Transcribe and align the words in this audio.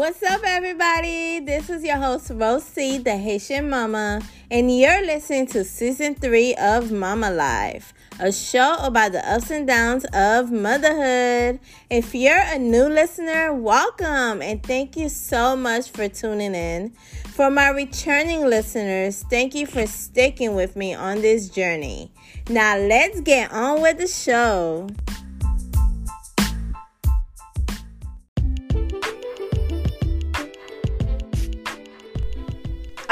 What's 0.00 0.22
up, 0.22 0.40
everybody? 0.46 1.40
This 1.40 1.68
is 1.68 1.84
your 1.84 1.98
host, 1.98 2.30
Rosie, 2.34 2.96
the 2.96 3.18
Haitian 3.18 3.68
Mama, 3.68 4.22
and 4.50 4.74
you're 4.74 5.04
listening 5.04 5.46
to 5.48 5.62
season 5.62 6.14
three 6.14 6.54
of 6.54 6.90
Mama 6.90 7.30
Life, 7.30 7.92
a 8.18 8.32
show 8.32 8.76
about 8.80 9.12
the 9.12 9.30
ups 9.30 9.50
and 9.50 9.66
downs 9.66 10.06
of 10.14 10.50
motherhood. 10.50 11.60
If 11.90 12.14
you're 12.14 12.40
a 12.42 12.58
new 12.58 12.84
listener, 12.84 13.52
welcome 13.52 14.40
and 14.40 14.62
thank 14.62 14.96
you 14.96 15.10
so 15.10 15.54
much 15.54 15.90
for 15.90 16.08
tuning 16.08 16.54
in. 16.54 16.92
For 17.34 17.50
my 17.50 17.68
returning 17.68 18.46
listeners, 18.46 19.22
thank 19.28 19.54
you 19.54 19.66
for 19.66 19.86
sticking 19.86 20.54
with 20.54 20.76
me 20.76 20.94
on 20.94 21.20
this 21.20 21.50
journey. 21.50 22.10
Now, 22.48 22.78
let's 22.78 23.20
get 23.20 23.52
on 23.52 23.82
with 23.82 23.98
the 23.98 24.08
show. 24.08 24.88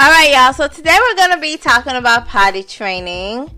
All 0.00 0.08
right, 0.08 0.30
y'all. 0.30 0.52
So 0.52 0.68
today 0.68 0.96
we're 0.96 1.16
going 1.16 1.32
to 1.32 1.40
be 1.40 1.56
talking 1.56 1.94
about 1.94 2.28
potty 2.28 2.62
training. 2.62 3.50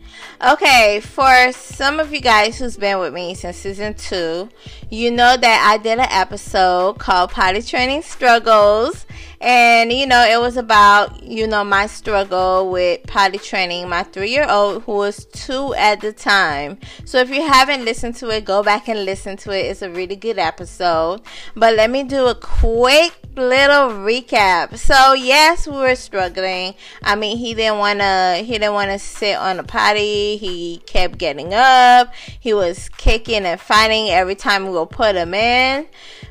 Okay, 0.43 1.01
for 1.01 1.53
some 1.53 2.01
of 2.01 2.15
you 2.15 2.21
guys 2.23 2.59
who's 2.59 2.79
been 2.79 2.99
with 2.99 3.13
me 3.13 3.35
since 3.35 3.59
season 3.59 3.93
two, 3.93 4.49
you 4.89 5.11
know 5.11 5.37
that 5.37 5.69
I 5.71 5.77
did 5.77 5.99
an 5.99 6.07
episode 6.09 6.99
called 6.99 7.31
Potty 7.31 7.61
Training 7.61 8.01
Struggles. 8.01 9.05
And, 9.41 9.91
you 9.91 10.07
know, 10.07 10.23
it 10.23 10.39
was 10.39 10.59
about, 10.59 11.23
you 11.23 11.47
know, 11.47 11.65
my 11.65 11.87
struggle 11.87 12.71
with 12.71 13.07
potty 13.07 13.39
training 13.39 13.89
my 13.89 14.03
three 14.03 14.31
year 14.31 14.47
old 14.47 14.83
who 14.83 14.93
was 14.93 15.25
two 15.25 15.75
at 15.75 16.03
the 16.03 16.13
time. 16.13 16.79
So 17.07 17.19
if 17.19 17.31
you 17.31 17.41
haven't 17.47 17.87
listened 17.87 18.17
to 18.17 18.29
it, 18.29 18.45
go 18.45 18.63
back 18.63 18.89
and 18.89 19.07
listen 19.07 19.39
to 19.39 19.51
it. 19.51 19.67
It's 19.67 19.81
a 19.81 19.91
really 19.91 20.17
good 20.17 20.39
episode. 20.39 21.23
But 21.57 21.75
let 21.75 21.91
me 21.91 22.03
do 22.05 22.27
a 22.27 22.35
quick 22.35 23.15
little 23.37 23.89
recap. 24.05 24.77
So 24.77 25.15
yes, 25.15 25.67
we 25.67 25.77
were 25.77 25.95
struggling. 25.95 26.75
I 27.03 27.17
mean, 27.17 27.39
he 27.39 27.55
didn't 27.55 27.79
wanna 27.79 28.39
he 28.39 28.53
didn't 28.53 28.75
wanna 28.75 28.99
sit 28.99 29.37
on 29.37 29.57
the 29.57 29.63
potty. 29.63 30.37
He 30.37 30.83
kept 30.85 31.17
getting 31.17 31.55
up. 31.55 32.13
He 32.39 32.53
was 32.53 32.89
kicking 32.91 33.47
and 33.47 33.61
fighting 33.61 34.11
every 34.11 34.35
time 34.35 34.67
we 34.67 34.73
would 34.73 34.91
put 34.91 35.17
him 35.17 35.33
in. 35.33 35.87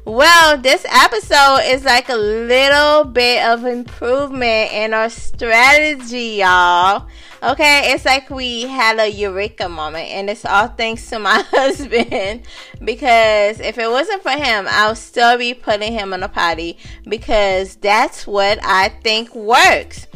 Well, 0.05 0.57
this 0.57 0.85
episode 0.89 1.61
is 1.65 1.83
like 1.83 2.09
a 2.09 2.15
little 2.15 2.98
bit 3.05 3.43
of 3.45 3.65
improvement 3.65 4.71
in 4.71 4.93
our 4.93 5.09
strategy, 5.09 6.39
y'all. 6.39 7.07
Okay, 7.41 7.93
it's 7.93 8.03
like 8.03 8.29
we 8.29 8.63
had 8.63 8.99
a 8.99 9.07
eureka 9.07 9.69
moment, 9.69 10.09
and 10.09 10.29
it's 10.29 10.43
all 10.43 10.67
thanks 10.67 11.09
to 11.09 11.19
my 11.19 11.41
husband. 11.51 12.41
Because 12.83 13.59
if 13.59 13.77
it 13.77 13.89
wasn't 13.89 14.23
for 14.23 14.31
him, 14.31 14.67
I'll 14.69 14.95
still 14.95 15.37
be 15.37 15.53
putting 15.53 15.93
him 15.93 16.13
on 16.13 16.23
a 16.23 16.29
potty 16.29 16.77
because 17.07 17.75
that's 17.77 18.27
what 18.27 18.59
I 18.61 18.89
think 18.89 19.33
works. 19.33 20.07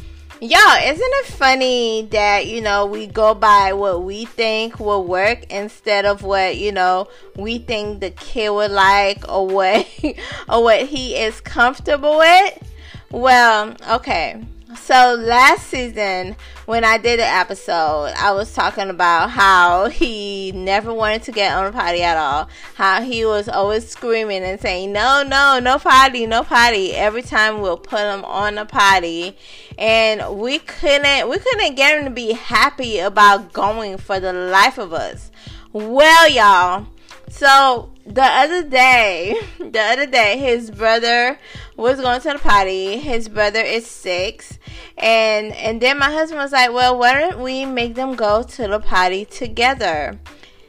Y'all, 0.44 0.78
isn't 0.84 1.02
it 1.02 1.26
funny 1.28 2.06
that, 2.12 2.48
you 2.48 2.60
know, 2.60 2.86
we 2.86 3.08
go 3.08 3.34
by 3.34 3.72
what 3.72 4.04
we 4.04 4.26
think 4.26 4.78
will 4.78 5.06
work 5.06 5.46
instead 5.50 6.06
of 6.06 6.22
what, 6.22 6.58
you 6.58 6.74
know, 6.74 7.08
we 7.38 7.60
think 7.60 8.02
the 8.02 8.10
kid 8.10 8.50
would 8.50 8.72
like 8.72 9.24
or 9.30 9.48
what 9.48 9.88
or 10.50 10.62
what 10.62 10.82
he 10.82 11.16
is 11.16 11.40
comfortable 11.40 12.18
with? 12.18 12.73
Well, 13.14 13.76
okay. 13.92 14.44
So 14.76 15.14
last 15.14 15.68
season, 15.68 16.36
when 16.66 16.84
I 16.84 16.98
did 16.98 17.20
an 17.20 17.28
episode, 17.28 18.12
I 18.18 18.32
was 18.32 18.52
talking 18.56 18.90
about 18.90 19.30
how 19.30 19.88
he 19.90 20.52
never 20.52 20.92
wanted 20.92 21.22
to 21.24 21.32
get 21.32 21.56
on 21.56 21.68
a 21.68 21.72
potty 21.72 22.02
at 22.02 22.18
all. 22.18 22.50
How 22.74 23.04
he 23.04 23.24
was 23.24 23.48
always 23.48 23.88
screaming 23.88 24.42
and 24.44 24.60
saying, 24.60 24.94
"No, 24.94 25.22
no, 25.22 25.60
no 25.60 25.78
potty, 25.78 26.26
no 26.26 26.44
potty." 26.44 26.96
Every 26.96 27.22
time 27.22 27.62
we'll 27.62 27.78
put 27.78 28.00
him 28.00 28.26
on 28.26 28.58
a 28.58 28.66
potty, 28.66 29.38
and 29.78 30.40
we 30.40 30.58
couldn't, 30.58 31.30
we 31.30 31.38
couldn't 31.38 31.76
get 31.76 32.00
him 32.00 32.06
to 32.06 32.10
be 32.10 32.32
happy 32.34 32.98
about 32.98 33.54
going 33.54 33.98
for 33.98 34.20
the 34.20 34.34
life 34.34 34.80
of 34.80 34.92
us. 34.92 35.30
Well, 35.72 36.28
y'all. 36.28 36.88
So 37.30 37.93
the 38.06 38.24
other 38.24 38.64
day, 38.64 39.36
the 39.60 39.80
other 39.80 40.06
day, 40.06 40.38
his 40.38 40.72
brother 40.72 41.40
was 41.78 42.02
going 42.02 42.22
to 42.22 42.34
the 42.34 42.40
potty. 42.40 42.98
His 42.98 43.30
brother 43.30 43.62
is 43.62 43.86
six, 43.88 44.60
and 44.98 45.54
and 45.54 45.82
then 45.82 46.00
my 46.00 46.12
husband 46.12 46.40
was 46.40 46.52
like, 46.52 46.74
"Well, 46.74 46.98
why 46.98 47.20
don't 47.20 47.42
we 47.42 47.66
make 47.66 47.96
them 47.96 48.16
go 48.16 48.44
to 48.44 48.68
the 48.68 48.80
potty 48.80 49.26
together?" 49.26 50.20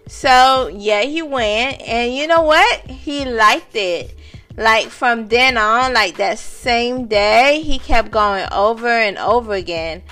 So 0.07 0.69
yeah, 0.69 1.03
he 1.03 1.23
went, 1.23 1.81
and 1.83 2.15
you 2.15 2.27
know 2.27 2.43
what? 2.43 2.91
He 2.91 3.25
liked 3.25 3.75
it. 3.75 4.15
Like 4.57 4.89
from 4.89 5.27
then 5.29 5.57
on, 5.57 5.95
like 5.95 6.17
that 6.19 6.39
same 6.39 7.07
day, 7.09 7.61
he 7.65 7.79
kept 7.79 8.11
going 8.13 8.47
over 8.53 8.89
and 8.89 9.19
over 9.19 9.55
again. 9.55 10.03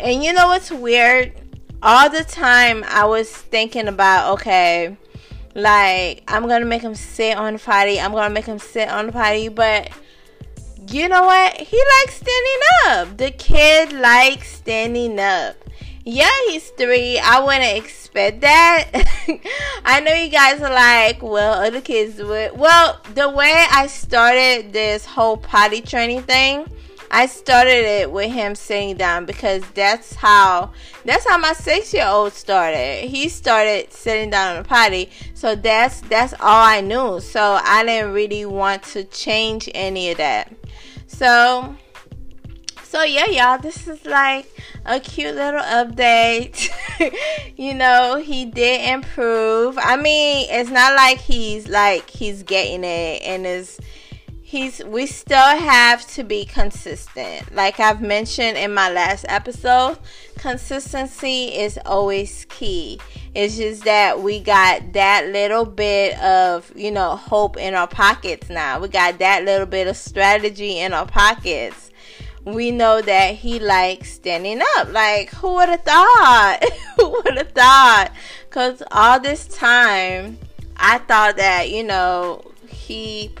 And 0.00 0.24
you 0.24 0.32
know 0.32 0.48
what's 0.48 0.70
weird? 0.70 1.32
All 1.82 2.08
the 2.08 2.24
time 2.24 2.82
I 2.84 3.04
was 3.04 3.30
thinking 3.30 3.88
about, 3.88 4.32
okay, 4.34 4.96
like 5.54 6.22
I'm 6.28 6.46
gonna 6.48 6.64
make 6.64 6.82
him 6.82 6.94
sit 6.94 7.36
on 7.36 7.54
the 7.54 7.58
potty. 7.58 8.00
I'm 8.00 8.12
gonna 8.12 8.34
make 8.34 8.46
him 8.46 8.58
sit 8.58 8.88
on 8.88 9.06
the 9.06 9.12
potty, 9.12 9.48
but 9.48 9.90
you 10.88 11.08
know 11.08 11.22
what? 11.22 11.56
He 11.56 11.82
likes 12.00 12.14
standing 12.14 12.60
up. 12.86 13.16
The 13.16 13.30
kid 13.30 13.92
likes 13.92 14.48
standing 14.48 15.18
up. 15.18 15.56
Yeah, 16.04 16.30
he's 16.48 16.68
three. 16.70 17.18
I 17.18 17.40
wouldn't 17.40 17.78
expect 17.78 18.42
that. 18.42 18.90
I 19.86 20.00
know 20.00 20.12
you 20.12 20.28
guys 20.28 20.60
are 20.60 20.72
like, 20.72 21.22
well, 21.22 21.54
other 21.64 21.80
kids 21.80 22.22
would. 22.22 22.58
Well, 22.58 23.00
the 23.14 23.30
way 23.30 23.64
I 23.70 23.86
started 23.86 24.74
this 24.74 25.06
whole 25.06 25.38
potty 25.38 25.80
training 25.80 26.24
thing, 26.24 26.66
I 27.16 27.26
started 27.26 27.84
it 27.84 28.10
with 28.10 28.32
him 28.32 28.56
sitting 28.56 28.96
down 28.96 29.24
because 29.24 29.62
that's 29.70 30.16
how 30.16 30.72
that's 31.04 31.24
how 31.24 31.38
my 31.38 31.52
six 31.52 31.94
year 31.94 32.08
old 32.08 32.32
started. 32.32 33.08
He 33.08 33.28
started 33.28 33.92
sitting 33.92 34.30
down 34.30 34.56
on 34.56 34.62
the 34.64 34.68
potty, 34.68 35.10
so 35.32 35.54
that's 35.54 36.00
that's 36.00 36.32
all 36.34 36.40
I 36.64 36.80
knew. 36.80 37.20
So 37.20 37.60
I 37.62 37.84
didn't 37.84 38.14
really 38.14 38.44
want 38.46 38.82
to 38.94 39.04
change 39.04 39.70
any 39.76 40.10
of 40.10 40.16
that. 40.16 40.52
So 41.06 41.76
so 42.82 43.04
yeah, 43.04 43.26
y'all, 43.26 43.58
this 43.58 43.86
is 43.86 44.04
like 44.04 44.48
a 44.84 44.98
cute 44.98 45.36
little 45.36 45.60
update. 45.60 46.68
you 47.56 47.74
know, 47.74 48.16
he 48.16 48.44
did 48.44 48.92
improve. 48.92 49.78
I 49.78 49.96
mean, 49.96 50.48
it's 50.50 50.70
not 50.70 50.96
like 50.96 51.18
he's 51.18 51.68
like 51.68 52.10
he's 52.10 52.42
getting 52.42 52.82
it 52.82 53.22
and 53.22 53.46
is 53.46 53.78
he's 54.44 54.84
we 54.84 55.06
still 55.06 55.58
have 55.58 56.06
to 56.06 56.22
be 56.22 56.44
consistent. 56.44 57.52
Like 57.54 57.80
I've 57.80 58.02
mentioned 58.02 58.58
in 58.58 58.74
my 58.74 58.90
last 58.90 59.24
episode, 59.28 59.98
consistency 60.38 61.46
is 61.46 61.78
always 61.86 62.44
key. 62.50 63.00
It's 63.34 63.56
just 63.56 63.84
that 63.84 64.20
we 64.20 64.40
got 64.40 64.92
that 64.92 65.28
little 65.28 65.64
bit 65.64 66.16
of, 66.20 66.70
you 66.76 66.92
know, 66.92 67.16
hope 67.16 67.56
in 67.56 67.74
our 67.74 67.88
pockets 67.88 68.50
now. 68.50 68.78
We 68.78 68.88
got 68.88 69.18
that 69.18 69.44
little 69.44 69.66
bit 69.66 69.88
of 69.88 69.96
strategy 69.96 70.78
in 70.78 70.92
our 70.92 71.06
pockets. 71.06 71.90
We 72.44 72.70
know 72.70 73.00
that 73.00 73.36
he 73.36 73.58
likes 73.58 74.12
standing 74.12 74.60
up. 74.76 74.92
Like, 74.92 75.30
who 75.30 75.54
would 75.54 75.70
have 75.70 75.82
thought? 75.82 76.60
who 76.96 77.10
would 77.10 77.38
have 77.38 77.52
thought? 77.52 78.12
Because 78.46 78.82
all 78.92 79.18
this 79.18 79.48
time, 79.48 80.38
I 80.76 80.98
thought 80.98 81.38
that, 81.38 81.70
you 81.70 81.82
know, 81.82 82.42
he 82.68 83.32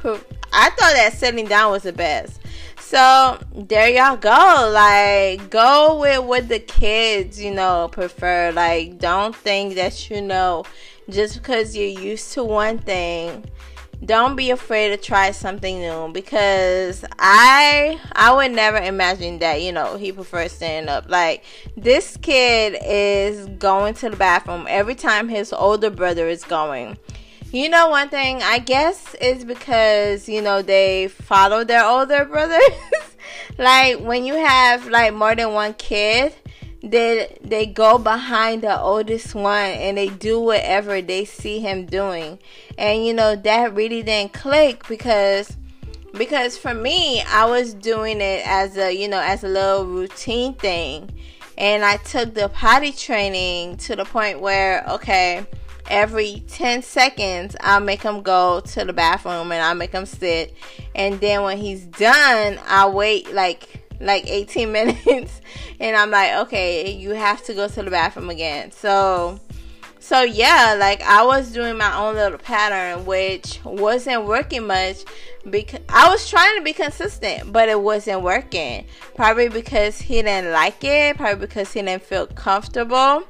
I 0.54 0.70
thought 0.70 0.94
that 0.94 1.12
sitting 1.14 1.46
down 1.46 1.72
was 1.72 1.82
the 1.82 1.92
best. 1.92 2.40
So 2.78 3.38
there 3.54 3.88
y'all 3.88 4.16
go. 4.16 4.70
Like 4.72 5.50
go 5.50 6.00
with 6.00 6.24
what 6.24 6.48
the 6.48 6.60
kids, 6.60 7.42
you 7.42 7.52
know, 7.52 7.88
prefer. 7.90 8.52
Like 8.52 8.98
don't 8.98 9.34
think 9.34 9.74
that 9.74 10.08
you 10.10 10.22
know 10.22 10.64
just 11.10 11.34
because 11.34 11.76
you're 11.76 12.00
used 12.00 12.32
to 12.32 12.44
one 12.44 12.78
thing 12.78 13.44
don't 14.04 14.36
be 14.36 14.50
afraid 14.50 14.88
to 14.88 14.96
try 14.96 15.30
something 15.30 15.78
new 15.80 16.10
because 16.12 17.04
I 17.18 17.98
I 18.12 18.32
would 18.34 18.52
never 18.52 18.76
imagine 18.76 19.38
that 19.38 19.62
you 19.62 19.72
know 19.72 19.96
he 19.96 20.12
prefers 20.12 20.52
standing 20.52 20.88
up. 20.88 21.08
Like 21.08 21.44
this 21.76 22.16
kid 22.18 22.76
is 22.84 23.46
going 23.58 23.94
to 23.94 24.10
the 24.10 24.16
bathroom 24.16 24.66
every 24.68 24.94
time 24.94 25.28
his 25.28 25.52
older 25.52 25.90
brother 25.90 26.28
is 26.28 26.44
going. 26.44 26.98
You 27.54 27.68
know, 27.68 27.86
one 27.86 28.08
thing 28.08 28.42
I 28.42 28.58
guess 28.58 29.14
is 29.14 29.44
because 29.44 30.28
you 30.28 30.42
know 30.42 30.60
they 30.60 31.06
follow 31.06 31.62
their 31.62 31.84
older 31.84 32.24
brothers. 32.24 32.60
like 33.58 34.00
when 34.00 34.24
you 34.24 34.34
have 34.34 34.88
like 34.88 35.14
more 35.14 35.36
than 35.36 35.52
one 35.52 35.74
kid, 35.74 36.34
they 36.82 37.38
they 37.44 37.66
go 37.66 37.96
behind 37.96 38.62
the 38.62 38.80
oldest 38.80 39.36
one 39.36 39.70
and 39.70 39.96
they 39.96 40.08
do 40.08 40.40
whatever 40.40 41.00
they 41.00 41.24
see 41.24 41.60
him 41.60 41.86
doing. 41.86 42.40
And 42.76 43.06
you 43.06 43.14
know 43.14 43.36
that 43.36 43.72
really 43.72 44.02
didn't 44.02 44.32
click 44.32 44.88
because 44.88 45.56
because 46.12 46.58
for 46.58 46.74
me, 46.74 47.22
I 47.22 47.44
was 47.44 47.72
doing 47.72 48.20
it 48.20 48.44
as 48.44 48.76
a 48.76 48.90
you 48.90 49.06
know 49.06 49.20
as 49.20 49.44
a 49.44 49.48
little 49.48 49.86
routine 49.86 50.54
thing, 50.54 51.08
and 51.56 51.84
I 51.84 51.98
took 51.98 52.34
the 52.34 52.48
potty 52.48 52.90
training 52.90 53.76
to 53.76 53.94
the 53.94 54.04
point 54.04 54.40
where 54.40 54.84
okay 54.88 55.46
every 55.90 56.42
10 56.48 56.82
seconds, 56.82 57.56
I'll 57.60 57.80
make 57.80 58.02
him 58.02 58.22
go 58.22 58.60
to 58.60 58.84
the 58.84 58.92
bathroom 58.92 59.52
and 59.52 59.62
I'll 59.62 59.74
make 59.74 59.92
him 59.92 60.06
sit. 60.06 60.54
And 60.94 61.20
then 61.20 61.42
when 61.42 61.58
he's 61.58 61.84
done, 61.84 62.58
I'll 62.66 62.92
wait 62.92 63.32
like 63.32 63.80
like 64.00 64.28
18 64.28 64.72
minutes 64.72 65.40
and 65.80 65.96
I'm 65.96 66.10
like, 66.10 66.34
okay, 66.46 66.90
you 66.90 67.10
have 67.10 67.44
to 67.44 67.54
go 67.54 67.68
to 67.68 67.82
the 67.82 67.90
bathroom 67.90 68.30
again. 68.30 68.72
So 68.72 69.38
so 70.00 70.20
yeah, 70.22 70.76
like 70.78 71.02
I 71.02 71.24
was 71.24 71.50
doing 71.52 71.78
my 71.78 71.96
own 71.96 72.14
little 72.14 72.38
pattern 72.38 73.06
which 73.06 73.60
wasn't 73.64 74.26
working 74.26 74.66
much 74.66 74.98
because 75.48 75.80
I 75.88 76.08
was 76.10 76.28
trying 76.28 76.56
to 76.58 76.62
be 76.62 76.72
consistent, 76.72 77.52
but 77.52 77.68
it 77.68 77.80
wasn't 77.80 78.22
working. 78.22 78.86
Probably 79.14 79.48
because 79.48 80.00
he 80.00 80.22
didn't 80.22 80.52
like 80.52 80.82
it, 80.84 81.16
probably 81.16 81.46
because 81.46 81.72
he 81.72 81.82
didn't 81.82 82.02
feel 82.02 82.26
comfortable. 82.26 83.24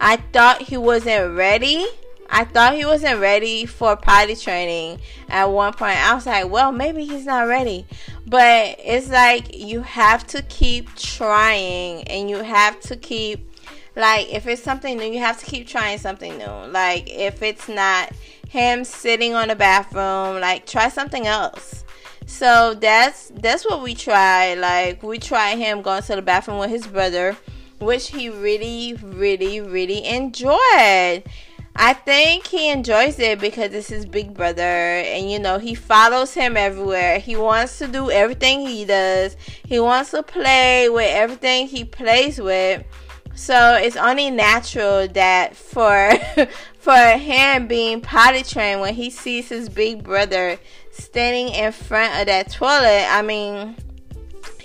I 0.00 0.16
thought 0.16 0.62
he 0.62 0.76
wasn't 0.76 1.36
ready. 1.36 1.86
I 2.30 2.44
thought 2.44 2.74
he 2.74 2.84
wasn't 2.84 3.20
ready 3.20 3.64
for 3.64 3.96
potty 3.96 4.36
training 4.36 5.00
at 5.28 5.46
one 5.46 5.72
point. 5.72 5.96
I 5.96 6.14
was 6.14 6.26
like, 6.26 6.50
well, 6.50 6.72
maybe 6.72 7.04
he's 7.06 7.24
not 7.24 7.48
ready. 7.48 7.86
But 8.26 8.76
it's 8.78 9.08
like 9.08 9.56
you 9.56 9.80
have 9.82 10.26
to 10.28 10.42
keep 10.42 10.94
trying 10.94 12.04
and 12.04 12.28
you 12.28 12.42
have 12.42 12.80
to 12.80 12.96
keep 12.96 13.48
like 13.96 14.32
if 14.32 14.46
it's 14.46 14.62
something 14.62 14.96
new, 14.96 15.06
you 15.06 15.18
have 15.18 15.38
to 15.40 15.46
keep 15.46 15.66
trying 15.66 15.98
something 15.98 16.38
new. 16.38 16.70
Like 16.70 17.10
if 17.10 17.42
it's 17.42 17.68
not 17.68 18.12
him 18.48 18.84
sitting 18.84 19.34
on 19.34 19.48
the 19.48 19.56
bathroom, 19.56 20.40
like 20.40 20.66
try 20.66 20.88
something 20.88 21.26
else. 21.26 21.84
So 22.26 22.74
that's 22.74 23.32
that's 23.34 23.64
what 23.64 23.82
we 23.82 23.94
try. 23.94 24.54
Like 24.54 25.02
we 25.02 25.18
try 25.18 25.56
him 25.56 25.82
going 25.82 26.02
to 26.02 26.14
the 26.14 26.22
bathroom 26.22 26.58
with 26.58 26.70
his 26.70 26.86
brother, 26.86 27.36
which 27.78 28.08
he 28.08 28.28
really, 28.28 28.94
really, 29.02 29.60
really 29.60 30.04
enjoyed. 30.06 31.22
I 31.80 31.92
think 31.92 32.48
he 32.48 32.70
enjoys 32.70 33.20
it 33.20 33.38
because 33.38 33.72
it's 33.72 33.88
his 33.88 34.04
big 34.04 34.34
brother 34.34 34.62
and 34.62 35.30
you 35.30 35.38
know 35.38 35.58
he 35.58 35.76
follows 35.76 36.34
him 36.34 36.56
everywhere. 36.56 37.20
He 37.20 37.36
wants 37.36 37.78
to 37.78 37.86
do 37.86 38.10
everything 38.10 38.66
he 38.66 38.84
does. 38.84 39.36
He 39.64 39.78
wants 39.78 40.10
to 40.10 40.24
play 40.24 40.88
with 40.88 41.08
everything 41.08 41.68
he 41.68 41.84
plays 41.84 42.40
with. 42.40 42.82
So 43.36 43.76
it's 43.76 43.94
only 43.94 44.32
natural 44.32 45.06
that 45.06 45.54
for 45.54 46.10
for 46.80 46.96
him 46.96 47.68
being 47.68 48.00
potty 48.00 48.42
trained 48.42 48.80
when 48.80 48.94
he 48.94 49.10
sees 49.10 49.48
his 49.48 49.68
big 49.68 50.02
brother 50.02 50.58
standing 50.90 51.50
in 51.50 51.70
front 51.70 52.20
of 52.20 52.26
that 52.26 52.50
toilet, 52.50 53.06
I 53.08 53.22
mean, 53.22 53.76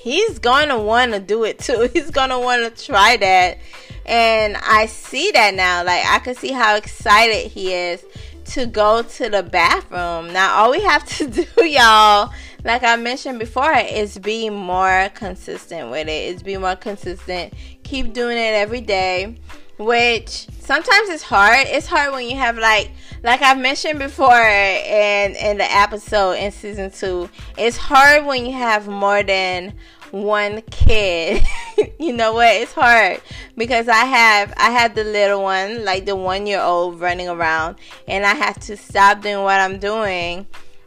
he's 0.04 0.38
going 0.38 0.68
to 0.68 0.78
want 0.78 1.14
to 1.14 1.20
do 1.20 1.46
it 1.46 1.60
too. 1.60 1.90
He's 1.94 2.12
going 2.12 2.30
to 2.30 2.38
want 2.38 2.76
to 2.76 2.86
try 2.86 3.16
that. 3.18 3.58
And 4.06 4.58
I 4.58 4.88
see 4.88 5.32
that 5.32 5.54
now. 5.54 5.86
Like 5.86 6.06
I 6.06 6.20
can 6.20 6.36
see 6.36 6.52
how 6.52 6.76
excited 6.76 7.50
he 7.52 7.74
is 7.74 8.04
to 8.46 8.66
go 8.66 9.02
to 9.02 9.30
the 9.30 9.42
bathroom. 9.44 10.34
Now 10.34 10.56
all 10.56 10.72
we 10.72 10.82
have 10.82 11.06
to 11.18 11.28
do, 11.28 11.66
y'all, 11.66 12.34
like 12.66 12.84
I 12.84 12.98
mentioned 12.98 13.40
before, 13.40 13.74
is 13.74 14.18
be 14.20 14.50
more 14.50 15.10
consistent 15.14 15.90
with 15.90 16.10
it. 16.10 16.36
Is 16.36 16.44
be 16.44 16.58
more 16.58 16.76
consistent 16.76 17.54
keep 17.84 18.12
doing 18.14 18.38
it 18.38 18.56
every 18.56 18.82
day 18.82 19.36
which 19.78 20.48
sometimes 20.60 21.10
it's 21.10 21.24
hard. 21.24 21.68
It's 21.68 21.88
hard 21.88 22.14
when 22.14 22.30
you 22.30 22.38
have 22.38 22.58
like 22.58 22.92
like 23.24 23.42
i've 23.42 23.58
mentioned 23.58 24.00
before 24.00 24.38
in 24.38 25.36
in 25.36 25.58
the 25.58 25.72
episode 25.72 26.34
in 26.34 26.52
season 26.52 26.92
two 26.92 27.30
it's 27.58 27.78
hard 27.78 28.26
when 28.26 28.46
you 28.46 28.52
have 28.52 28.88
more 28.88 29.24
than 29.24 29.74
one 30.12 30.62
kid. 30.70 31.44
You 32.00 32.14
know 32.14 32.34
what? 32.34 32.54
It's 32.54 32.74
hard 32.74 33.22
because 33.58 33.88
i 33.88 34.06
have 34.06 34.54
i 34.58 34.70
had 34.70 34.94
the 34.94 35.04
little 35.04 35.42
one 35.42 35.84
like 35.86 36.06
the 36.06 36.16
one 36.16 36.46
year 36.46 36.62
old 36.62 37.00
running 37.00 37.30
around 37.30 37.78
and 38.08 38.26
i 38.26 38.34
have 38.34 38.60
to 38.60 38.76
stop 38.78 39.22
doing 39.22 39.44
what 39.44 39.60
i'm 39.60 39.80
doing 39.80 40.46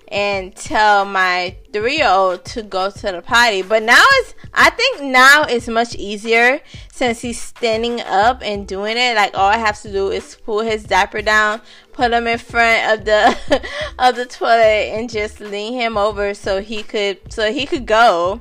and 0.08 0.54
tell 0.54 1.04
my 1.04 1.56
three 1.72 1.98
year 1.98 2.08
old 2.08 2.44
to 2.44 2.62
go 2.62 2.90
to 2.90 3.12
the 3.12 3.22
potty. 3.22 3.62
But 3.62 3.82
now 3.82 4.02
it's, 4.02 4.34
I 4.54 4.70
think 4.70 5.02
now 5.02 5.44
it's 5.48 5.68
much 5.68 5.94
easier 5.94 6.60
since 6.92 7.20
he's 7.20 7.40
standing 7.40 8.00
up 8.00 8.40
and 8.42 8.66
doing 8.66 8.96
it. 8.96 9.16
Like 9.16 9.34
all 9.34 9.48
I 9.48 9.58
have 9.58 9.80
to 9.82 9.92
do 9.92 10.10
is 10.10 10.36
pull 10.36 10.60
his 10.60 10.84
diaper 10.84 11.22
down, 11.22 11.60
put 11.92 12.12
him 12.12 12.26
in 12.26 12.38
front 12.38 12.98
of 13.00 13.04
the 13.04 13.62
of 13.98 14.16
the 14.16 14.26
toilet, 14.26 14.92
and 14.94 15.10
just 15.10 15.40
lean 15.40 15.74
him 15.74 15.96
over 15.96 16.34
so 16.34 16.60
he 16.60 16.82
could 16.82 17.32
so 17.32 17.52
he 17.52 17.66
could 17.66 17.86
go. 17.86 18.40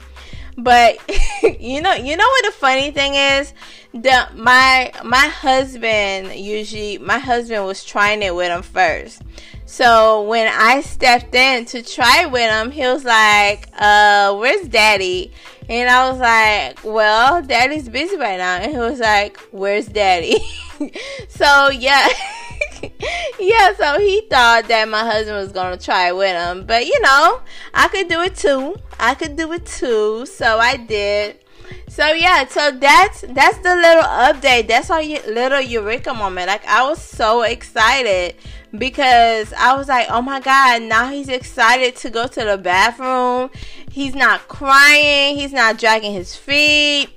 But 0.57 0.97
you 1.59 1.81
know, 1.81 1.93
you 1.93 2.17
know 2.17 2.27
what 2.27 2.45
the 2.45 2.51
funny 2.51 2.91
thing 2.91 3.15
is? 3.15 3.53
The 3.93 4.27
my 4.35 4.91
my 5.03 5.27
husband 5.27 6.35
usually 6.35 6.97
my 6.97 7.17
husband 7.17 7.65
was 7.65 7.83
trying 7.83 8.21
it 8.21 8.35
with 8.35 8.49
him 8.51 8.61
first. 8.61 9.21
So 9.65 10.23
when 10.23 10.47
I 10.47 10.81
stepped 10.81 11.33
in 11.33 11.65
to 11.65 11.81
try 11.81 12.27
with 12.27 12.49
him, 12.49 12.71
he 12.71 12.81
was 12.81 13.03
like, 13.03 13.67
uh, 13.77 14.35
where's 14.35 14.67
daddy? 14.67 15.31
And 15.67 15.89
I 15.89 16.09
was 16.09 16.19
like, 16.19 16.83
well, 16.83 17.41
daddy's 17.41 17.89
busy 17.89 18.15
right 18.15 18.37
now. 18.37 18.57
And 18.57 18.71
he 18.71 18.77
was 18.77 18.99
like, 18.99 19.37
where's 19.51 19.87
daddy? 19.87 20.37
so 21.29 21.69
yeah. 21.69 22.07
yeah, 23.39 23.73
so 23.75 23.99
he 23.99 24.21
thought 24.29 24.67
that 24.67 24.87
my 24.87 25.03
husband 25.03 25.37
was 25.37 25.51
gonna 25.51 25.77
try 25.77 26.11
with 26.11 26.35
him. 26.35 26.65
But 26.65 26.85
you 26.85 26.99
know, 27.01 27.41
I 27.73 27.87
could 27.87 28.07
do 28.07 28.21
it 28.21 28.35
too. 28.35 28.75
I 28.99 29.15
could 29.15 29.35
do 29.35 29.51
it 29.53 29.65
too. 29.65 30.25
So 30.25 30.59
I 30.59 30.77
did. 30.77 31.39
So 31.87 32.11
yeah, 32.11 32.47
so 32.47 32.71
that's 32.71 33.21
that's 33.21 33.57
the 33.59 33.75
little 33.75 34.03
update. 34.03 34.67
That's 34.67 34.89
our 34.89 35.01
little 35.01 35.61
eureka 35.61 36.13
moment. 36.13 36.47
Like 36.47 36.65
I 36.65 36.87
was 36.87 37.01
so 37.01 37.43
excited 37.43 38.35
because 38.77 39.53
I 39.53 39.75
was 39.75 39.87
like, 39.87 40.07
oh 40.09 40.21
my 40.21 40.39
god, 40.39 40.83
now 40.83 41.09
he's 41.09 41.29
excited 41.29 41.95
to 41.97 42.09
go 42.09 42.27
to 42.27 42.43
the 42.43 42.57
bathroom. 42.57 43.49
He's 43.91 44.15
not 44.15 44.47
crying. 44.47 45.37
He's 45.37 45.53
not 45.53 45.77
dragging 45.77 46.13
his 46.13 46.35
feet. 46.35 47.09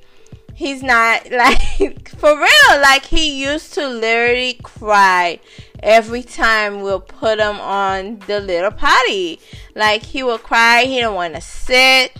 He's 0.55 0.82
not 0.82 1.31
like 1.31 1.98
for 2.19 2.37
real. 2.37 2.81
Like 2.81 3.05
he 3.06 3.43
used 3.43 3.75
to 3.75 3.87
literally 3.88 4.55
cry 4.62 5.41
every 5.82 6.23
time 6.23 6.82
we'll 6.82 7.00
put 7.00 7.38
him 7.38 7.61
on 7.61 8.19
the 8.26 8.41
little 8.41 8.73
potty. 8.73 9.41
Like 9.75 10.03
he 10.03 10.23
would 10.23 10.43
cry. 10.43 10.85
He 10.85 10.97
didn't 10.97 11.15
want 11.15 11.35
to 11.35 11.41
sit. 11.41 12.12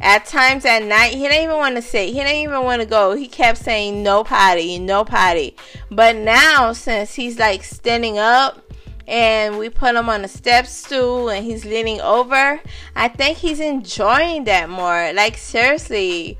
At 0.00 0.26
times 0.26 0.64
at 0.64 0.82
night, 0.82 1.12
he 1.12 1.20
didn't 1.20 1.44
even 1.44 1.56
want 1.58 1.76
to 1.76 1.82
sit. 1.82 2.08
He 2.08 2.14
didn't 2.14 2.34
even 2.34 2.64
want 2.64 2.82
to 2.82 2.86
go. 2.86 3.14
He 3.14 3.28
kept 3.28 3.58
saying 3.58 4.02
no 4.02 4.24
potty, 4.24 4.80
no 4.80 5.04
potty. 5.04 5.54
But 5.92 6.16
now, 6.16 6.72
since 6.72 7.14
he's 7.14 7.38
like 7.38 7.62
standing 7.62 8.18
up 8.18 8.72
and 9.06 9.58
we 9.58 9.68
put 9.68 9.94
him 9.94 10.08
on 10.08 10.24
a 10.24 10.28
step 10.28 10.66
stool 10.66 11.28
and 11.28 11.44
he's 11.44 11.64
leaning 11.64 12.00
over, 12.00 12.60
I 12.96 13.08
think 13.08 13.38
he's 13.38 13.60
enjoying 13.60 14.42
that 14.44 14.68
more. 14.68 15.12
Like 15.12 15.36
seriously, 15.36 16.36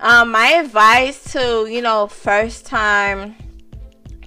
um, 0.00 0.30
my 0.30 0.48
advice 0.48 1.32
to 1.32 1.66
you 1.66 1.82
know 1.82 2.06
first 2.06 2.66
time, 2.66 3.36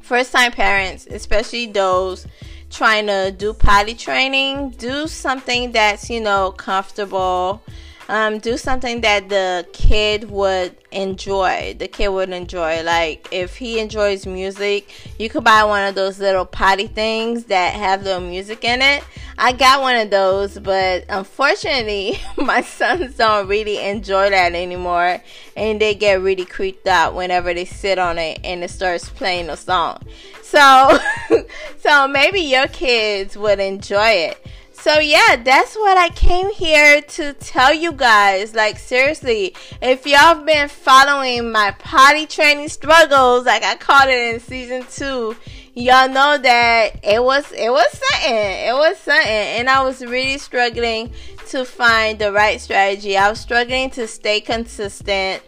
first 0.02 0.32
time 0.32 0.52
parents, 0.52 1.08
especially 1.08 1.68
those 1.68 2.28
trying 2.70 3.08
to 3.08 3.34
do 3.38 3.54
potty 3.54 3.94
training, 3.94 4.72
do 4.72 5.08
something 5.08 5.72
that's 5.72 6.10
you 6.10 6.22
know 6.22 6.52
comfortable 6.52 7.62
um, 8.10 8.40
do 8.40 8.58
something 8.58 9.02
that 9.02 9.30
the 9.30 9.68
kid 9.74 10.30
would 10.30 10.76
enjoy. 10.92 11.76
The 11.78 11.88
kid 11.88 12.10
would 12.10 12.30
enjoy. 12.30 12.84
Like 12.84 13.28
if 13.32 13.58
he 13.58 13.80
enjoys 13.80 14.26
music, 14.26 14.90
you 15.20 15.30
could 15.30 15.44
buy 15.44 15.64
one 15.64 15.88
of 15.88 15.96
those 15.96 16.20
little 16.20 16.46
potty 16.46 16.88
things 16.88 17.46
that 17.46 17.74
have 17.74 18.04
little 18.04 18.22
music 18.22 18.64
in 18.64 18.82
it. 18.82 19.04
I 19.38 19.52
got 19.52 19.82
one 19.82 19.96
of 19.96 20.10
those, 20.10 20.58
but 20.58 21.06
unfortunately, 21.10 22.20
my 22.38 22.62
sons 22.62 23.18
don't 23.18 23.48
really 23.48 23.78
enjoy 23.78 24.32
that 24.32 24.56
anymore, 24.56 25.22
and 25.56 25.80
they 25.80 25.94
get 25.94 26.22
really 26.22 26.46
creeped 26.46 26.88
out 26.88 27.14
whenever 27.14 27.54
they 27.54 27.66
sit 27.66 28.00
on 28.00 28.18
it 28.18 28.40
and 28.44 28.64
it 28.64 28.72
starts 28.72 29.10
playing 29.10 29.50
a 29.50 29.58
song. 29.58 30.02
So, 30.42 30.98
so 31.80 32.08
maybe 32.08 32.40
your 32.40 32.68
kids 32.68 33.38
would 33.38 33.60
enjoy 33.60 34.10
it. 34.10 34.48
So 34.79 35.00
yeah, 35.00 35.36
that's 35.43 35.75
what 35.75 35.98
I 35.98 36.10
came 36.10 36.51
here 36.53 37.01
to 37.01 37.34
tell 37.34 37.74
you 37.74 37.91
guys. 37.91 38.53
Like 38.53 38.77
seriously, 38.77 39.55
if 39.81 40.05
y'all 40.05 40.36
have 40.36 40.46
been 40.46 40.69
following 40.69 41.51
my 41.51 41.72
potty 41.79 42.27
training 42.27 42.69
struggles, 42.69 43.46
like 43.46 43.63
I 43.63 43.75
called 43.75 44.07
it 44.10 44.36
in 44.36 44.39
season 44.39 44.86
two, 44.89 45.36
y'all 45.74 46.07
know 46.07 46.38
that 46.38 47.00
it 47.03 47.22
was 47.22 47.51
it 47.51 47.69
was 47.72 47.88
something. 47.91 48.36
It 48.36 48.74
was 48.74 48.98
something, 49.00 49.27
and 49.27 49.67
I 49.69 49.84
was 49.84 50.05
really 50.05 50.38
struggling 50.38 51.12
to 51.50 51.65
find 51.65 52.19
the 52.19 52.31
right 52.31 52.62
strategy. 52.62 53.17
I 53.17 53.29
was 53.29 53.39
struggling 53.39 53.89
to 53.91 54.07
stay 54.07 54.39
consistent 54.39 55.41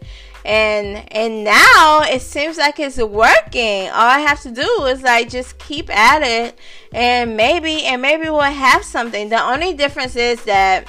and 0.46 1.12
and 1.12 1.43
now 1.43 2.01
it 2.03 2.22
seems 2.22 2.58
like 2.58 2.79
it's 2.79 2.98
working. 2.98 3.89
All 3.89 4.08
i 4.08 4.19
have 4.19 4.41
to 4.41 4.51
do 4.51 4.86
is 4.86 5.01
like 5.01 5.29
just 5.29 5.58
keep 5.60 5.89
at 5.89 6.22
it. 6.22 6.58
And 6.91 7.38
maybe 7.38 7.84
and 7.84 8.01
maybe 8.01 8.24
we'll 8.24 8.41
have 8.41 8.84
something. 8.84 9.29
The 9.29 9.41
only 9.41 9.74
difference 9.74 10.15
is 10.15 10.43
that 10.46 10.88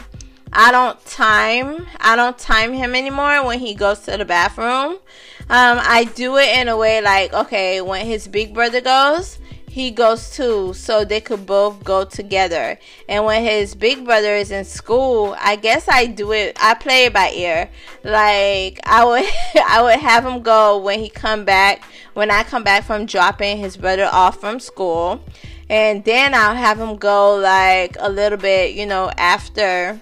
i 0.53 0.73
don't 0.73 1.05
time 1.07 1.87
i 2.01 2.17
don't 2.17 2.37
time 2.37 2.73
him 2.73 2.97
anymore 2.97 3.47
when 3.47 3.61
he 3.61 3.73
goes 3.73 4.01
to 4.01 4.17
the 4.17 4.25
bathroom. 4.25 4.99
Um, 5.49 5.79
i 5.83 6.11
do 6.15 6.37
it 6.37 6.59
in 6.59 6.69
a 6.69 6.77
way 6.77 7.01
like 7.01 7.33
okay 7.33 7.81
when 7.81 8.07
his 8.07 8.27
big 8.29 8.55
brother 8.55 8.81
goes 8.81 9.39
he 9.71 9.93
goes 9.93 10.31
to 10.31 10.75
so 10.75 11.05
they 11.05 11.21
could 11.21 11.47
both 11.47 11.85
go 11.85 12.05
together. 12.05 12.77
And 13.09 13.25
when 13.25 13.45
his 13.45 13.77
big 13.77 14.05
brother 14.05 14.35
is 14.35 14.51
in 14.51 14.65
school, 14.65 15.37
I 15.39 15.55
guess 15.55 15.87
I 15.89 16.07
do 16.07 16.33
it 16.33 16.57
I 16.61 16.75
play 16.75 17.05
it 17.05 17.13
by 17.13 17.31
ear. 17.31 17.71
Like 18.03 18.81
I 18.83 19.05
would 19.05 19.25
I 19.65 19.81
would 19.81 20.01
have 20.01 20.27
him 20.27 20.43
go 20.43 20.77
when 20.79 20.99
he 20.99 21.09
come 21.09 21.45
back 21.45 21.85
when 22.15 22.33
I 22.33 22.43
come 22.43 22.65
back 22.65 22.83
from 22.83 23.07
dropping 23.07 23.59
his 23.59 23.77
brother 23.77 24.09
off 24.11 24.41
from 24.41 24.59
school. 24.59 25.23
And 25.69 26.05
then 26.05 26.35
I'll 26.35 26.57
have 26.57 26.81
him 26.81 26.97
go 26.97 27.37
like 27.37 27.97
a 28.01 28.11
little 28.11 28.39
bit, 28.39 28.75
you 28.75 28.87
know, 28.87 29.13
after 29.17 30.01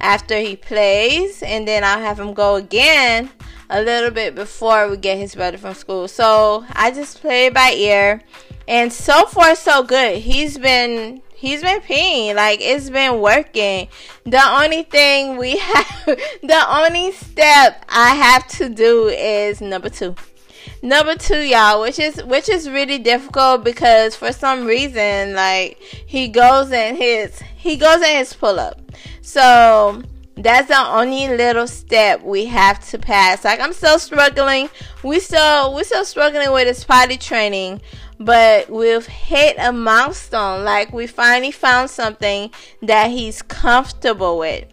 after 0.00 0.38
he 0.38 0.56
plays 0.56 1.42
and 1.42 1.68
then 1.68 1.84
I'll 1.84 2.00
have 2.00 2.18
him 2.18 2.32
go 2.32 2.54
again 2.54 3.28
a 3.68 3.82
little 3.82 4.10
bit 4.10 4.34
before 4.34 4.88
we 4.88 4.96
get 4.96 5.18
his 5.18 5.34
brother 5.34 5.58
from 5.58 5.74
school. 5.74 6.08
So 6.08 6.64
I 6.72 6.92
just 6.92 7.20
play 7.20 7.46
it 7.46 7.54
by 7.54 7.72
ear 7.72 8.22
and 8.68 8.92
so 8.92 9.26
far 9.26 9.54
so 9.54 9.82
good. 9.82 10.18
He's 10.18 10.58
been 10.58 11.22
he's 11.34 11.62
been 11.62 11.80
peeing 11.80 12.34
like 12.34 12.60
it's 12.60 12.90
been 12.90 13.20
working. 13.20 13.88
The 14.24 14.42
only 14.42 14.84
thing 14.84 15.36
we 15.36 15.56
have, 15.58 16.06
the 16.06 16.64
only 16.68 17.12
step 17.12 17.84
I 17.88 18.14
have 18.14 18.46
to 18.58 18.68
do 18.68 19.08
is 19.08 19.60
number 19.60 19.88
two. 19.88 20.14
Number 20.84 21.14
two, 21.14 21.38
y'all, 21.38 21.80
which 21.80 21.98
is 21.98 22.22
which 22.24 22.48
is 22.48 22.68
really 22.68 22.98
difficult 22.98 23.64
because 23.64 24.16
for 24.16 24.32
some 24.32 24.64
reason, 24.64 25.34
like 25.34 25.78
he 25.80 26.28
goes 26.28 26.70
in 26.72 26.96
his 26.96 27.40
he 27.56 27.76
goes 27.76 28.02
in 28.02 28.16
his 28.16 28.32
pull 28.32 28.58
up. 28.58 28.80
So 29.20 30.02
that's 30.36 30.68
the 30.68 30.78
only 30.78 31.28
little 31.28 31.66
step 31.66 32.22
we 32.22 32.46
have 32.46 32.84
to 32.90 32.98
pass. 32.98 33.44
Like 33.44 33.60
I'm 33.60 33.72
still 33.72 33.98
struggling. 33.98 34.70
We 35.02 35.20
still 35.20 35.74
we 35.74 35.84
still 35.84 36.04
struggling 36.04 36.52
with 36.52 36.66
his 36.66 36.84
potty 36.84 37.16
training 37.16 37.80
but 38.24 38.70
we've 38.70 39.06
hit 39.06 39.56
a 39.58 39.72
milestone. 39.72 40.64
Like 40.64 40.92
we 40.92 41.06
finally 41.06 41.50
found 41.50 41.90
something 41.90 42.50
that 42.82 43.10
he's 43.10 43.42
comfortable 43.42 44.38
with. 44.38 44.66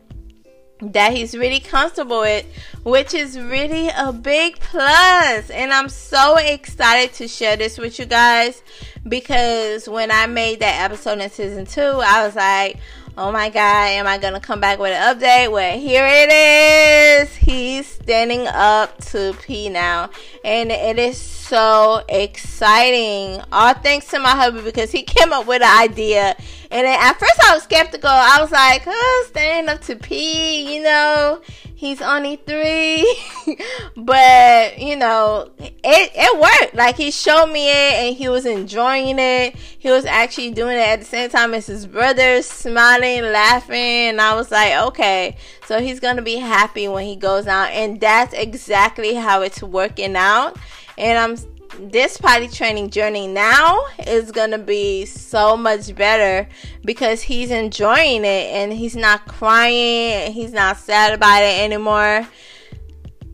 That 0.81 1.11
he's 1.11 1.35
really 1.35 1.59
comfortable 1.59 2.21
with, 2.21 2.45
which 2.83 3.13
is 3.13 3.37
really 3.37 3.89
a 3.89 4.13
big 4.13 4.59
plus. 4.59 5.49
And 5.49 5.73
I'm 5.73 5.89
so 5.89 6.37
excited 6.37 7.13
to 7.15 7.27
share 7.27 7.57
this 7.57 7.77
with 7.77 7.99
you 7.99 8.05
guys 8.05 8.63
because 9.05 9.89
when 9.89 10.09
I 10.09 10.25
made 10.27 10.61
that 10.61 10.89
episode 10.89 11.19
in 11.19 11.29
season 11.29 11.65
two, 11.65 11.81
I 11.81 12.25
was 12.25 12.35
like, 12.35 12.77
oh 13.17 13.31
my 13.31 13.49
god, 13.49 13.89
am 13.89 14.07
I 14.07 14.17
gonna 14.17 14.39
come 14.39 14.59
back 14.59 14.79
with 14.79 14.91
an 14.91 15.15
update? 15.15 15.51
Well, 15.51 15.77
here 15.77 16.05
it 16.07 16.29
is. 16.31 17.35
He's 17.35 17.87
standing 17.87 18.47
up 18.47 18.97
to 19.05 19.35
pee 19.41 19.69
now, 19.69 20.09
and 20.43 20.71
it 20.71 20.99
is 20.99 21.17
so 21.17 22.03
exciting. 22.07 23.41
All 23.51 23.73
thanks 23.73 24.07
to 24.07 24.19
my 24.19 24.29
hubby 24.29 24.61
because 24.61 24.91
he 24.91 25.03
came 25.03 25.33
up 25.33 25.47
with 25.47 25.61
an 25.61 25.81
idea. 25.81 26.35
And 26.71 26.85
at 26.85 27.13
first 27.13 27.39
I 27.43 27.55
was 27.55 27.63
skeptical. 27.63 28.09
I 28.09 28.37
was 28.39 28.51
like, 28.51 28.83
oh, 28.85 29.25
standing 29.29 29.73
up 29.73 29.81
to 29.81 29.95
pee, 29.95 30.75
you 30.75 30.83
know 30.83 31.41
he's 31.79 32.01
only 32.01 32.35
three 32.35 33.07
but 33.95 34.77
you 34.77 34.97
know 34.97 35.49
it 35.57 36.11
it 36.13 36.37
worked 36.37 36.75
like 36.75 36.97
he 36.97 37.09
showed 37.09 37.47
me 37.47 37.69
it 37.69 37.93
and 37.93 38.17
he 38.17 38.27
was 38.27 38.45
enjoying 38.45 39.17
it 39.17 39.55
he 39.55 39.89
was 39.89 40.03
actually 40.03 40.51
doing 40.51 40.75
it 40.75 40.81
at 40.81 40.99
the 40.99 41.05
same 41.05 41.29
time 41.29 41.53
as 41.53 41.67
his 41.67 41.87
brother 41.87 42.41
smiling 42.41 42.98
laughing 43.21 44.09
and 44.09 44.21
i 44.21 44.33
was 44.35 44.51
like 44.51 44.73
okay. 44.87 45.37
So 45.65 45.79
he's 45.79 45.99
gonna 45.99 46.21
be 46.21 46.35
happy 46.35 46.87
when 46.87 47.05
he 47.05 47.15
goes 47.15 47.47
out 47.47 47.69
and 47.71 47.99
that's 47.99 48.33
exactly 48.33 49.13
how 49.13 49.41
it's 49.41 49.61
working 49.61 50.15
out. 50.15 50.57
And 50.97 51.17
i'm 51.17 51.35
this 51.79 52.17
potty 52.17 52.47
training 52.47 52.89
journey 52.89 53.27
now 53.27 53.79
is 54.07 54.31
to 54.31 54.57
be 54.57 55.05
so 55.05 55.55
much 55.55 55.93
better 55.95 56.49
because 56.83 57.21
he's 57.21 57.51
enjoying 57.51 58.25
it 58.25 58.47
and 58.51 58.73
he's 58.73 58.95
not 58.95 59.27
crying 59.27 60.31
he's 60.31 60.51
not 60.51 60.77
sad 60.77 61.13
about 61.13 61.43
it 61.43 61.61
anymore. 61.61 62.27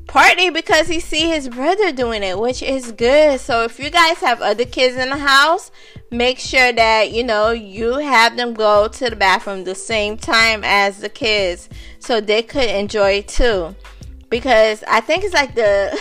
Partly 0.08 0.50
because 0.50 0.88
he 0.88 1.00
see 1.00 1.28
his 1.30 1.50
brother 1.50 1.92
doing 1.92 2.24
it 2.24 2.38
which 2.38 2.62
is 2.62 2.92
good. 2.92 3.40
So 3.40 3.64
if 3.64 3.80
you 3.80 3.90
guys 3.90 4.18
have 4.18 4.42
other 4.42 4.66
kids 4.66 4.96
in 4.98 5.10
the 5.10 5.18
house 5.18 5.72
make 6.18 6.40
sure 6.40 6.72
that 6.72 7.12
you 7.12 7.24
know 7.24 7.52
you 7.52 7.94
have 8.00 8.38
them 8.38 8.54
go 8.54 8.88
to 8.88 9.10
the 9.10 9.16
bathroom 9.16 9.64
the 9.64 9.76
same 9.76 10.18
time 10.18 10.64
as 10.64 11.00
the 11.00 11.10
kids 11.10 11.70
so 12.00 12.22
they 12.22 12.42
could 12.42 12.70
enjoy 12.70 13.12
it 13.12 13.28
too 13.28 13.76
because 14.30 14.84
I 14.88 15.02
think 15.02 15.24
it's 15.24 15.34
like 15.34 15.56
the 15.56 15.98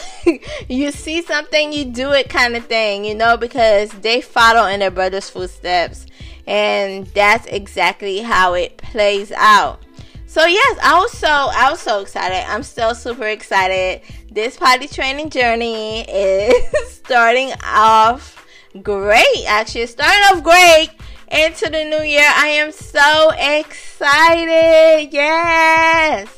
you 0.69 0.91
see 0.91 1.23
something, 1.23 1.73
you 1.73 1.85
do 1.85 2.13
it 2.13 2.29
kind 2.29 2.57
of 2.57 2.67
thing, 2.67 3.05
you 3.05 3.15
know, 3.15 3.37
because 3.37 3.91
they 3.91 4.21
follow 4.21 4.67
in 4.67 4.81
their 4.81 4.91
brother's 4.91 5.31
footsteps, 5.31 6.07
and 6.47 7.07
that's 7.09 7.47
exactly 7.47 8.19
how 8.21 8.55
it 8.55 8.77
plays 8.77 9.31
out. 9.33 9.83
So 10.27 10.47
yes, 10.47 10.79
I 10.83 10.99
was 10.99 11.13
so 11.13 11.29
I 11.29 11.71
was 11.71 11.81
so 11.81 12.01
excited. 12.01 12.45
I'm 12.51 12.63
still 12.63 12.95
super 12.95 13.27
excited. 13.29 14.01
This 14.33 14.57
potty 14.57 14.89
training 14.89 15.31
journey 15.31 16.01
is 16.09 16.93
starting 16.93 17.53
off 17.63 18.44
great. 18.83 19.45
Actually, 19.47 19.87
starting 19.87 20.23
off 20.33 20.43
great 20.43 20.91
into 21.31 21.71
the 21.71 21.85
new 21.85 22.03
year. 22.03 22.29
I 22.35 22.49
am 22.49 22.73
so 22.73 23.31
excited. 23.37 25.13
Yes. 25.13 26.29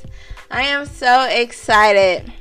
I 0.50 0.62
am 0.62 0.86
so 0.86 1.26
excited. 1.30 2.32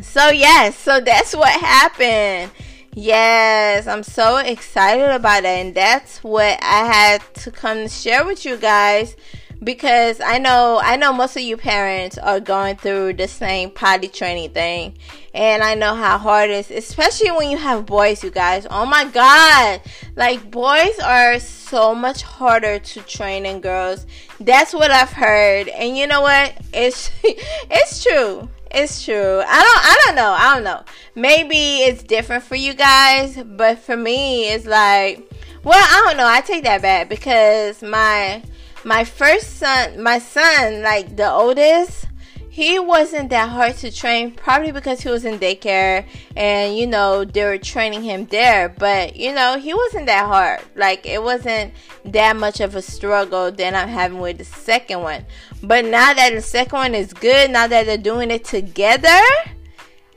So, 0.00 0.28
yes, 0.28 0.76
so 0.76 1.00
that's 1.00 1.34
what 1.34 1.48
happened. 1.60 2.52
Yes, 2.94 3.86
I'm 3.86 4.02
so 4.02 4.38
excited 4.38 5.10
about 5.10 5.44
it. 5.44 5.66
And 5.66 5.74
that's 5.74 6.22
what 6.22 6.58
I 6.62 6.86
had 6.86 7.34
to 7.42 7.50
come 7.50 7.88
share 7.88 8.24
with 8.24 8.44
you 8.44 8.56
guys 8.56 9.16
because 9.62 10.20
I 10.20 10.38
know 10.38 10.80
I 10.82 10.96
know 10.96 11.12
most 11.12 11.36
of 11.36 11.42
you 11.42 11.56
parents 11.56 12.18
are 12.18 12.40
going 12.40 12.76
through 12.76 13.14
the 13.14 13.28
same 13.28 13.70
potty 13.70 14.08
training 14.08 14.50
thing. 14.50 14.96
And 15.34 15.62
I 15.62 15.74
know 15.74 15.94
how 15.94 16.18
hard 16.18 16.50
it 16.50 16.70
is 16.70 16.70
especially 16.70 17.30
when 17.30 17.50
you 17.50 17.56
have 17.56 17.86
boys 17.86 18.22
you 18.22 18.30
guys. 18.30 18.66
Oh 18.70 18.86
my 18.86 19.04
god. 19.04 19.80
Like 20.14 20.50
boys 20.50 20.98
are 20.98 21.38
so 21.38 21.94
much 21.94 22.22
harder 22.22 22.78
to 22.78 23.00
train 23.02 23.44
than 23.44 23.60
girls. 23.60 24.06
That's 24.40 24.74
what 24.74 24.90
I've 24.90 25.12
heard. 25.12 25.68
And 25.68 25.96
you 25.96 26.06
know 26.06 26.20
what? 26.20 26.54
It's 26.72 27.10
it's 27.24 28.02
true. 28.02 28.48
It's 28.70 29.04
true. 29.04 29.42
I 29.46 29.62
don't 29.62 29.84
I 29.84 30.02
don't 30.04 30.16
know. 30.16 30.30
I 30.38 30.54
don't 30.54 30.64
know. 30.64 30.84
Maybe 31.14 31.78
it's 31.78 32.02
different 32.02 32.44
for 32.44 32.56
you 32.56 32.74
guys 32.74 33.42
but 33.42 33.78
for 33.78 33.96
me 33.96 34.48
it's 34.48 34.66
like 34.66 35.32
well 35.64 35.82
I 35.82 36.04
don't 36.06 36.18
know. 36.18 36.26
I 36.26 36.42
take 36.42 36.64
that 36.64 36.82
back 36.82 37.08
because 37.08 37.82
my 37.82 38.42
my 38.86 39.02
first 39.02 39.56
son, 39.56 40.00
my 40.00 40.20
son, 40.20 40.80
like 40.82 41.16
the 41.16 41.28
oldest, 41.28 42.06
he 42.48 42.78
wasn't 42.78 43.30
that 43.30 43.48
hard 43.48 43.74
to 43.78 43.90
train, 43.90 44.30
probably 44.30 44.70
because 44.70 45.00
he 45.00 45.08
was 45.08 45.24
in 45.24 45.40
daycare 45.40 46.06
and 46.36 46.78
you 46.78 46.86
know 46.86 47.24
they 47.24 47.44
were 47.44 47.58
training 47.58 48.04
him 48.04 48.26
there. 48.26 48.68
But 48.68 49.16
you 49.16 49.34
know, 49.34 49.58
he 49.58 49.74
wasn't 49.74 50.06
that 50.06 50.26
hard. 50.26 50.60
Like 50.76 51.04
it 51.04 51.20
wasn't 51.20 51.74
that 52.04 52.36
much 52.36 52.60
of 52.60 52.76
a 52.76 52.80
struggle 52.80 53.50
than 53.50 53.74
I'm 53.74 53.88
having 53.88 54.20
with 54.20 54.38
the 54.38 54.44
second 54.44 55.02
one. 55.02 55.26
But 55.64 55.84
now 55.84 56.14
that 56.14 56.32
the 56.32 56.40
second 56.40 56.78
one 56.78 56.94
is 56.94 57.12
good, 57.12 57.50
now 57.50 57.66
that 57.66 57.86
they're 57.86 57.98
doing 57.98 58.30
it 58.30 58.44
together, 58.44 59.20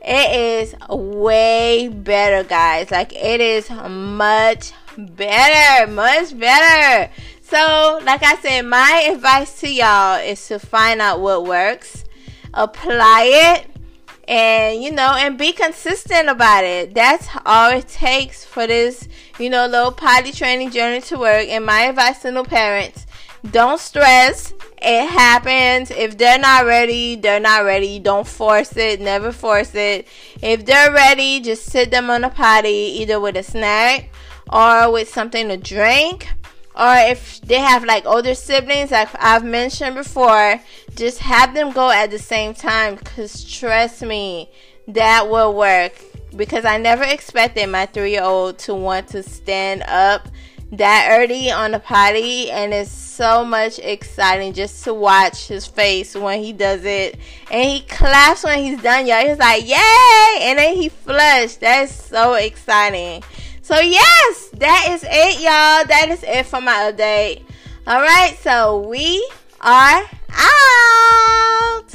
it 0.01 0.35
is 0.35 0.75
way 0.87 1.87
better, 1.87 2.47
guys. 2.47 2.91
Like 2.91 3.13
it 3.13 3.41
is 3.41 3.67
much 3.71 4.73
better, 4.95 5.91
much 5.91 6.37
better. 6.39 7.11
So, 7.49 7.99
like 8.03 8.21
I 8.21 8.35
said, 8.35 8.67
my 8.67 9.09
advice 9.11 9.59
to 9.61 9.73
y'all 9.73 10.19
is 10.19 10.47
to 10.49 10.59
find 10.59 11.01
out 11.01 11.19
what 11.19 11.45
works, 11.45 12.05
apply 12.53 13.23
it, 13.57 13.65
and 14.27 14.83
you 14.83 14.91
know, 14.91 15.15
and 15.17 15.35
be 15.35 15.51
consistent 15.51 16.29
about 16.29 16.63
it. 16.63 16.93
That's 16.93 17.27
all 17.47 17.71
it 17.71 17.87
takes 17.87 18.45
for 18.45 18.67
this, 18.67 19.07
you 19.39 19.49
know, 19.49 19.65
little 19.65 19.91
potty 19.91 20.31
training 20.31 20.69
journey 20.69 21.01
to 21.01 21.17
work. 21.17 21.47
And 21.47 21.65
my 21.65 21.85
advice 21.85 22.21
to 22.21 22.31
new 22.31 22.43
parents 22.43 23.07
don't 23.49 23.79
stress. 23.79 24.53
It 24.79 25.09
happens. 25.09 25.89
If 25.89 26.19
they're 26.19 26.37
not 26.37 26.67
ready, 26.67 27.15
they're 27.15 27.39
not 27.39 27.65
ready. 27.65 27.97
Don't 27.97 28.27
force 28.27 28.77
it. 28.77 29.01
Never 29.01 29.31
force 29.31 29.73
it. 29.73 30.07
If 30.43 30.67
they're 30.67 30.93
ready, 30.93 31.39
just 31.39 31.65
sit 31.65 31.89
them 31.89 32.11
on 32.11 32.23
a 32.23 32.29
potty, 32.29 32.99
either 32.99 33.19
with 33.19 33.35
a 33.37 33.43
snack 33.43 34.11
or 34.53 34.91
with 34.91 35.09
something 35.09 35.47
to 35.47 35.57
drink 35.57 36.27
or 36.75 36.93
if 36.95 37.41
they 37.41 37.59
have 37.59 37.83
like 37.83 38.05
older 38.05 38.35
siblings 38.35 38.91
like 38.91 39.09
i've 39.21 39.43
mentioned 39.43 39.95
before 39.95 40.61
just 40.95 41.19
have 41.19 41.53
them 41.53 41.71
go 41.71 41.89
at 41.89 42.11
the 42.11 42.19
same 42.19 42.53
time 42.53 42.95
because 42.95 43.43
trust 43.43 44.01
me 44.01 44.49
that 44.89 45.29
will 45.29 45.53
work. 45.53 45.93
Because 46.35 46.65
i 46.65 46.77
never 46.77 47.03
expected 47.03 47.67
my 47.67 47.85
three-year-old 47.87 48.59
to 48.59 48.75
want 48.75 49.07
to 49.09 49.23
stand 49.23 49.83
up 49.83 50.27
that 50.71 51.07
early 51.19 51.49
on 51.49 51.71
the 51.71 51.79
potty 51.79 52.51
and 52.51 52.71
it's 52.71 52.91
so 52.91 53.43
much 53.43 53.79
exciting 53.79 54.53
just 54.53 54.83
to 54.83 54.93
watch 54.93 55.47
his 55.47 55.65
face 55.65 56.15
when 56.15 56.39
he 56.39 56.53
does 56.53 56.85
it. 56.85 57.17
And 57.49 57.67
he 57.67 57.81
claps 57.81 58.43
when 58.43 58.59
he's 58.59 58.79
done 58.81 59.07
y'all. 59.07 59.27
He's 59.27 59.39
like 59.39 59.67
yay! 59.67 60.39
And 60.41 60.59
then 60.59 60.75
he 60.75 60.89
flushed. 60.89 61.61
That's 61.61 61.91
so 61.91 62.35
exciting 62.35 63.23
so 63.69 63.79
yes 63.79 64.49
that 64.59 64.87
is 64.89 65.03
it, 65.07 65.39
y'all. 65.39 65.85
That 65.87 66.07
is 66.09 66.21
it 66.23 66.45
for 66.45 66.59
my 66.59 66.91
update. 66.91 67.43
All 67.87 68.01
right, 68.01 68.35
so 68.41 68.79
we 68.89 69.25
are 69.61 70.03
out. 70.31 71.85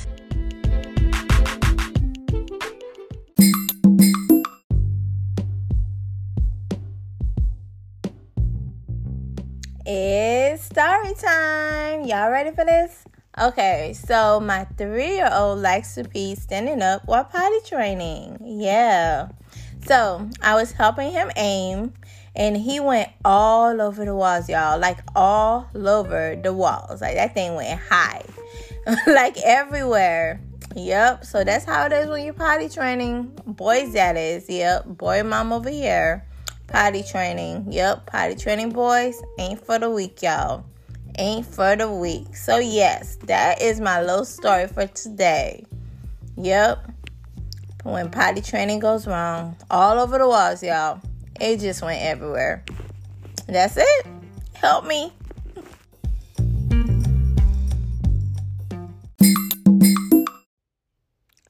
It's 9.84 10.64
story 10.64 11.12
time. 11.20 12.04
Y'all 12.06 12.30
ready 12.30 12.50
for 12.52 12.64
this? 12.64 13.04
Okay, 13.38 13.92
so 13.94 14.40
my 14.40 14.64
three 14.78 15.16
year 15.16 15.28
old 15.30 15.58
likes 15.58 15.96
to 15.96 16.04
be 16.04 16.34
standing 16.34 16.80
up 16.80 17.02
while 17.04 17.24
potty 17.24 17.58
training. 17.66 18.38
Yeah. 18.42 19.28
So 19.86 20.30
I 20.40 20.54
was 20.54 20.72
helping 20.72 21.12
him 21.12 21.30
aim, 21.36 21.92
and 22.34 22.56
he 22.56 22.80
went 22.80 23.10
all 23.24 23.80
over 23.80 24.04
the 24.04 24.14
walls, 24.14 24.48
y'all. 24.48 24.78
Like 24.78 24.98
all 25.14 25.68
over 25.74 26.36
the 26.42 26.52
walls. 26.54 27.02
Like 27.02 27.14
that 27.16 27.34
thing 27.34 27.54
went 27.54 27.78
high, 27.80 28.22
like 29.06 29.36
everywhere. 29.38 30.40
Yep. 30.74 31.24
So 31.24 31.44
that's 31.44 31.64
how 31.64 31.86
it 31.86 31.92
is 31.92 32.08
when 32.08 32.24
you're 32.24 32.34
potty 32.34 32.68
training. 32.68 33.38
Boys, 33.46 33.92
that 33.92 34.16
is. 34.16 34.48
Yep. 34.48 34.86
Boy, 34.86 35.22
mom 35.22 35.52
over 35.52 35.70
here. 35.70 36.26
Potty 36.66 37.02
training. 37.02 37.66
Yep. 37.70 38.06
Potty 38.06 38.34
training, 38.34 38.70
boys. 38.70 39.22
Ain't 39.38 39.64
for 39.64 39.78
the 39.78 39.90
weak, 39.90 40.22
y'all. 40.22 40.64
Ain't 41.16 41.46
for 41.46 41.76
the 41.76 41.92
weak. 41.92 42.34
So, 42.34 42.58
yes, 42.58 43.16
that 43.26 43.62
is 43.62 43.80
my 43.80 44.00
little 44.00 44.24
story 44.24 44.66
for 44.66 44.86
today. 44.88 45.64
Yep 46.36 46.93
when 47.84 48.10
potty 48.10 48.40
training 48.40 48.80
goes 48.80 49.06
wrong. 49.06 49.56
All 49.70 49.98
over 49.98 50.18
the 50.18 50.26
walls, 50.26 50.62
y'all. 50.62 51.00
It 51.40 51.60
just 51.60 51.82
went 51.82 52.02
everywhere. 52.02 52.64
That's 53.46 53.76
it. 53.76 54.06
Help 54.54 54.86
me. 54.86 55.12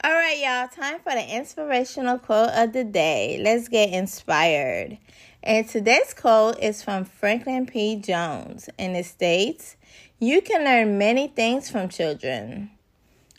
All 0.02 0.12
right, 0.12 0.38
y'all. 0.38 0.68
Time 0.68 1.00
for 1.00 1.12
the 1.12 1.26
inspirational 1.34 2.18
quote 2.18 2.50
of 2.50 2.72
the 2.72 2.84
day. 2.84 3.40
Let's 3.42 3.68
get 3.68 3.90
inspired. 3.90 4.98
And 5.42 5.68
today's 5.68 6.14
quote 6.14 6.58
is 6.58 6.82
from 6.82 7.04
Franklin 7.04 7.66
P. 7.66 7.96
Jones, 7.96 8.70
and 8.78 8.96
it 8.96 9.04
states, 9.04 9.76
You 10.18 10.40
can 10.40 10.64
learn 10.64 10.96
many 10.96 11.28
things 11.28 11.70
from 11.70 11.90
children. 11.90 12.70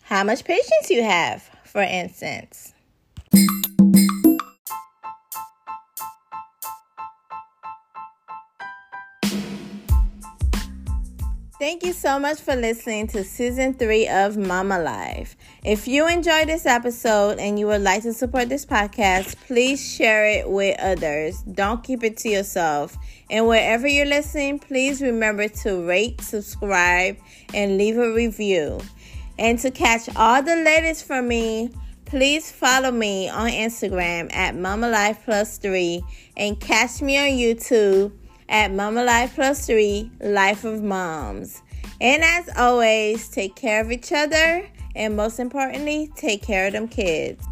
How 0.03 0.23
much 0.23 0.43
patience 0.43 0.91
you 0.91 1.03
have, 1.03 1.49
for 1.63 1.81
instance. 1.81 2.74
Thank 11.65 11.83
you 11.83 11.93
so 11.93 12.19
much 12.19 12.41
for 12.41 12.55
listening 12.55 13.07
to 13.07 13.23
season 13.23 13.73
three 13.73 14.07
of 14.07 14.37
Mama 14.37 14.77
Life. 14.77 15.35
If 15.63 15.87
you 15.87 16.07
enjoyed 16.07 16.47
this 16.47 16.67
episode 16.67 17.39
and 17.39 17.57
you 17.57 17.65
would 17.65 17.81
like 17.81 18.03
to 18.03 18.13
support 18.13 18.49
this 18.49 18.67
podcast, 18.67 19.35
please 19.47 19.83
share 19.83 20.27
it 20.27 20.47
with 20.47 20.79
others. 20.79 21.41
Don't 21.41 21.83
keep 21.83 22.03
it 22.03 22.17
to 22.17 22.29
yourself. 22.29 22.95
And 23.31 23.47
wherever 23.47 23.87
you're 23.87 24.05
listening, 24.05 24.59
please 24.59 25.01
remember 25.01 25.47
to 25.47 25.87
rate, 25.87 26.21
subscribe, 26.21 27.17
and 27.51 27.79
leave 27.79 27.97
a 27.97 28.13
review. 28.13 28.79
And 29.39 29.57
to 29.57 29.71
catch 29.71 30.07
all 30.15 30.43
the 30.43 30.57
latest 30.57 31.05
from 31.05 31.27
me, 31.27 31.71
please 32.05 32.51
follow 32.51 32.91
me 32.91 33.27
on 33.27 33.49
Instagram 33.49 34.31
at 34.35 34.55
Mama 34.55 34.87
Life 34.87 35.21
Plus 35.25 35.57
Three 35.57 36.03
and 36.37 36.59
catch 36.59 37.01
me 37.01 37.17
on 37.17 37.35
YouTube 37.39 38.11
at 38.49 38.71
Mama 38.71 39.03
Life 39.03 39.35
Plus 39.35 39.65
Three 39.65 40.11
Life 40.19 40.63
of 40.63 40.83
Moms. 40.83 41.61
And 42.01 42.23
as 42.23 42.49
always, 42.57 43.29
take 43.29 43.55
care 43.55 43.81
of 43.81 43.91
each 43.91 44.11
other 44.11 44.67
and 44.95 45.15
most 45.15 45.39
importantly, 45.39 46.11
take 46.15 46.41
care 46.41 46.67
of 46.67 46.73
them 46.73 46.87
kids. 46.87 47.45